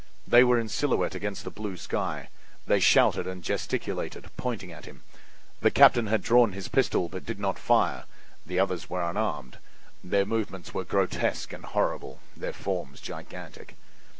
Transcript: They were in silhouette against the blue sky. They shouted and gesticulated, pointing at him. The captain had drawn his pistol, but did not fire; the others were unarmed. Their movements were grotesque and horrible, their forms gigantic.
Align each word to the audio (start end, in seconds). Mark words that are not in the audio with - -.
They 0.25 0.43
were 0.43 0.59
in 0.59 0.67
silhouette 0.67 1.13
against 1.13 1.43
the 1.43 1.51
blue 1.51 1.77
sky. 1.77 2.29
They 2.65 2.79
shouted 2.79 3.27
and 3.27 3.43
gesticulated, 3.43 4.31
pointing 4.35 4.71
at 4.71 4.85
him. 4.87 5.03
The 5.59 5.69
captain 5.69 6.07
had 6.07 6.23
drawn 6.23 6.53
his 6.53 6.67
pistol, 6.67 7.07
but 7.07 7.23
did 7.23 7.39
not 7.39 7.59
fire; 7.59 8.05
the 8.43 8.57
others 8.57 8.89
were 8.89 9.07
unarmed. 9.07 9.59
Their 10.03 10.25
movements 10.25 10.73
were 10.73 10.85
grotesque 10.85 11.53
and 11.53 11.65
horrible, 11.65 12.19
their 12.35 12.51
forms 12.51 12.99
gigantic. 12.99 13.75